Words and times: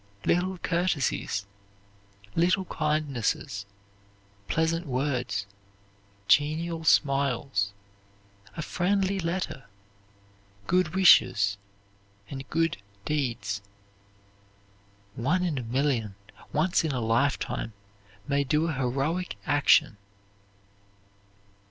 Little 0.25 0.57
courtesies, 0.57 1.45
little 2.35 2.65
kindnesses, 2.65 3.67
pleasant 4.47 4.87
words, 4.87 5.45
genial 6.27 6.83
smiles, 6.83 7.71
a 8.57 8.63
friendly 8.63 9.19
letter, 9.19 9.65
good 10.65 10.95
wishes, 10.95 11.55
and 12.31 12.49
good 12.49 12.77
deeds. 13.05 13.61
One 15.13 15.43
in 15.43 15.59
a 15.59 15.63
million 15.63 16.15
once 16.51 16.83
in 16.83 16.91
a 16.93 16.99
lifetime 16.99 17.73
may 18.27 18.43
do 18.43 18.69
a 18.69 18.73
heroic 18.73 19.35
action. 19.45 19.97